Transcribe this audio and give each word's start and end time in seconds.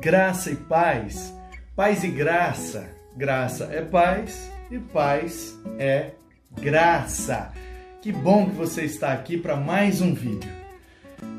Graça 0.00 0.52
e 0.52 0.54
paz, 0.54 1.34
paz 1.74 2.04
e 2.04 2.08
graça. 2.08 2.88
Graça 3.16 3.64
é 3.64 3.82
paz 3.82 4.48
e 4.70 4.78
paz 4.78 5.58
é 5.76 6.12
graça. 6.52 7.52
Que 8.00 8.12
bom 8.12 8.48
que 8.48 8.54
você 8.54 8.84
está 8.84 9.12
aqui 9.12 9.36
para 9.36 9.56
mais 9.56 10.00
um 10.00 10.14
vídeo. 10.14 10.52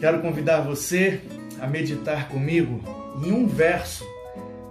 Quero 0.00 0.20
convidar 0.20 0.62
você 0.62 1.20
a 1.60 1.66
meditar 1.68 2.28
comigo 2.28 2.80
em 3.24 3.30
um 3.30 3.46
verso 3.46 4.04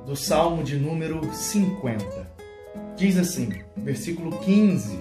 do 0.05 0.13
Salmo 0.13 0.61
de 0.61 0.75
número 0.75 1.33
50. 1.33 2.29
Diz 2.97 3.17
assim, 3.17 3.49
versículo 3.77 4.39
15: 4.39 4.99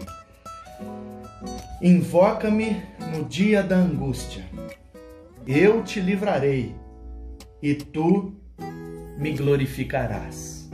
Invoca-me 1.82 2.80
no 3.12 3.24
dia 3.24 3.60
da 3.60 3.74
angústia, 3.74 4.45
eu 5.45 5.82
te 5.82 5.98
livrarei 5.98 6.76
e 7.60 7.74
tu 7.74 8.38
me 9.19 9.32
glorificarás. 9.32 10.71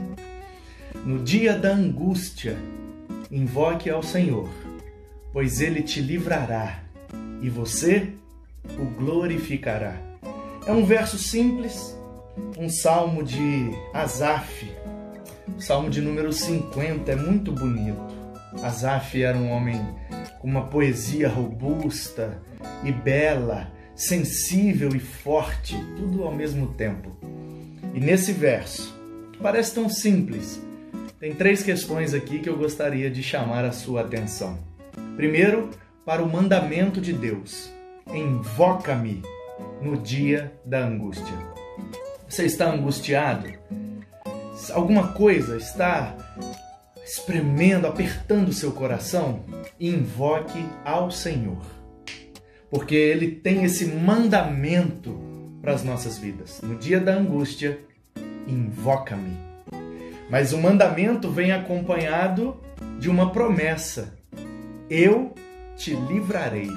No 1.03 1.23
dia 1.23 1.57
da 1.57 1.71
angústia, 1.71 2.55
invoque 3.31 3.89
ao 3.89 4.03
Senhor, 4.03 4.47
pois 5.33 5.59
ele 5.59 5.81
te 5.81 5.99
livrará 5.99 6.83
e 7.41 7.49
você 7.49 8.13
o 8.79 8.85
glorificará. 8.85 9.97
É 10.67 10.71
um 10.71 10.85
verso 10.85 11.17
simples, 11.17 11.97
um 12.55 12.69
salmo 12.69 13.23
de 13.23 13.71
Asaf, 13.91 14.71
salmo 15.57 15.89
de 15.89 15.99
número 15.99 16.31
50, 16.31 17.11
é 17.11 17.15
muito 17.15 17.51
bonito. 17.51 18.13
Asaf 18.61 19.21
era 19.21 19.37
um 19.37 19.49
homem 19.49 19.81
com 20.39 20.47
uma 20.47 20.67
poesia 20.67 21.27
robusta 21.27 22.39
e 22.83 22.91
bela, 22.91 23.71
sensível 23.95 24.95
e 24.95 24.99
forte, 24.99 25.75
tudo 25.97 26.23
ao 26.23 26.33
mesmo 26.33 26.67
tempo. 26.73 27.11
E 27.95 27.99
nesse 28.01 28.33
verso, 28.33 28.93
que 29.31 29.39
parece 29.39 29.73
tão 29.73 29.87
simples, 29.87 30.61
tem 31.17 31.33
três 31.33 31.63
questões 31.63 32.13
aqui 32.13 32.39
que 32.39 32.49
eu 32.49 32.57
gostaria 32.57 33.09
de 33.09 33.23
chamar 33.23 33.63
a 33.63 33.71
sua 33.71 34.01
atenção. 34.01 34.59
Primeiro, 35.15 35.69
para 36.05 36.21
o 36.21 36.29
mandamento 36.29 36.99
de 36.99 37.13
Deus: 37.13 37.71
invoca-me 38.13 39.23
no 39.81 39.95
dia 39.95 40.51
da 40.65 40.85
angústia. 40.85 41.37
Você 42.27 42.43
está 42.43 42.69
angustiado? 42.69 43.47
Alguma 44.73 45.13
coisa 45.13 45.55
está 45.55 46.17
espremendo, 47.01 47.87
apertando 47.87 48.49
o 48.49 48.53
seu 48.53 48.73
coração? 48.73 49.45
Invoque 49.79 50.65
ao 50.83 51.09
Senhor, 51.09 51.65
porque 52.69 52.95
Ele 52.95 53.31
tem 53.31 53.63
esse 53.63 53.85
mandamento 53.85 55.17
para 55.65 55.73
as 55.73 55.83
nossas 55.83 56.19
vidas. 56.19 56.61
No 56.61 56.75
dia 56.75 56.99
da 56.99 57.15
angústia, 57.15 57.79
invoca-me. 58.47 59.37
Mas 60.29 60.53
o 60.53 60.57
mandamento 60.57 61.29
vem 61.29 61.51
acompanhado 61.51 62.59
de 62.99 63.09
uma 63.09 63.31
promessa: 63.31 64.17
eu 64.89 65.33
te 65.75 65.95
livrarei. 65.95 66.69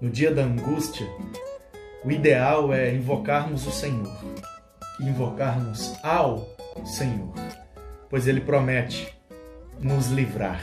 No 0.00 0.10
dia 0.10 0.32
da 0.34 0.42
angústia, 0.42 1.06
o 2.04 2.10
ideal 2.10 2.72
é 2.72 2.92
invocarmos 2.94 3.66
o 3.66 3.70
Senhor, 3.70 4.20
invocarmos 5.00 5.94
ao 6.02 6.48
Senhor, 6.84 7.32
pois 8.10 8.26
Ele 8.26 8.40
promete 8.40 9.12
nos 9.80 10.08
livrar. 10.08 10.60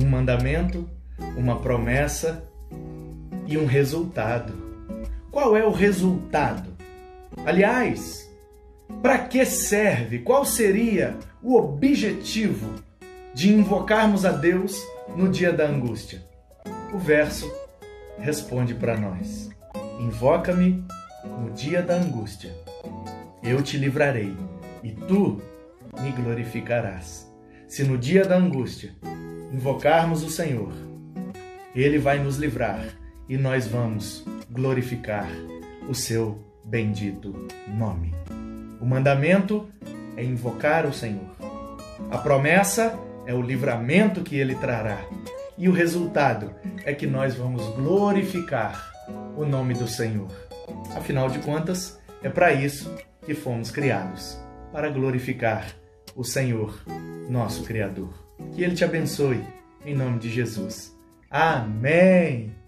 Um 0.00 0.08
mandamento, 0.08 0.88
uma 1.36 1.60
promessa 1.60 2.44
e 3.46 3.56
um 3.56 3.66
resultado. 3.66 4.52
Qual 5.30 5.56
é 5.56 5.64
o 5.64 5.70
resultado? 5.70 6.75
Aliás, 7.44 8.30
para 9.02 9.18
que 9.18 9.44
serve? 9.44 10.20
Qual 10.20 10.44
seria 10.44 11.16
o 11.42 11.56
objetivo 11.56 12.74
de 13.34 13.52
invocarmos 13.52 14.24
a 14.24 14.32
Deus 14.32 14.80
no 15.16 15.28
dia 15.28 15.52
da 15.52 15.66
angústia? 15.66 16.22
O 16.92 16.98
verso 16.98 17.52
responde 18.18 18.74
para 18.74 18.96
nós: 18.96 19.50
Invoca-me 20.00 20.84
no 21.40 21.50
dia 21.50 21.82
da 21.82 21.94
angústia, 21.94 22.54
eu 23.42 23.62
te 23.62 23.76
livrarei 23.76 24.34
e 24.82 24.92
tu 24.92 25.40
me 26.00 26.10
glorificarás. 26.12 27.30
Se 27.68 27.82
no 27.82 27.98
dia 27.98 28.24
da 28.24 28.36
angústia 28.36 28.94
invocarmos 29.52 30.22
o 30.22 30.30
Senhor, 30.30 30.72
Ele 31.74 31.98
vai 31.98 32.18
nos 32.18 32.36
livrar 32.36 32.84
e 33.28 33.36
nós 33.36 33.66
vamos 33.66 34.24
glorificar 34.50 35.28
o 35.88 35.94
seu 35.94 36.44
bendito 36.66 37.46
nome. 37.68 38.12
O 38.80 38.84
mandamento 38.84 39.68
é 40.16 40.24
invocar 40.24 40.86
o 40.86 40.92
Senhor. 40.92 41.24
A 42.10 42.18
promessa 42.18 42.98
é 43.26 43.32
o 43.32 43.40
livramento 43.40 44.22
que 44.22 44.36
ele 44.36 44.54
trará. 44.56 44.98
E 45.56 45.68
o 45.68 45.72
resultado 45.72 46.52
é 46.84 46.92
que 46.92 47.06
nós 47.06 47.34
vamos 47.34 47.62
glorificar 47.74 48.92
o 49.36 49.44
nome 49.44 49.74
do 49.74 49.88
Senhor. 49.88 50.28
Afinal 50.94 51.30
de 51.30 51.38
contas, 51.38 51.98
é 52.22 52.28
para 52.28 52.52
isso 52.52 52.94
que 53.24 53.34
fomos 53.34 53.70
criados 53.70 54.38
para 54.72 54.90
glorificar 54.90 55.66
o 56.14 56.24
Senhor, 56.24 56.82
nosso 57.28 57.62
Criador. 57.64 58.12
Que 58.52 58.62
Ele 58.62 58.74
te 58.74 58.84
abençoe, 58.84 59.42
em 59.84 59.94
nome 59.94 60.18
de 60.18 60.28
Jesus. 60.28 60.94
Amém! 61.30 62.65